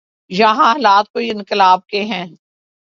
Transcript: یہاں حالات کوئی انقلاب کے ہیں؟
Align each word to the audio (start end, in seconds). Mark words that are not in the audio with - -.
یہاں 0.29 0.73
حالات 0.73 1.09
کوئی 1.13 1.29
انقلاب 1.31 1.87
کے 1.87 2.01
ہیں؟ 2.03 2.25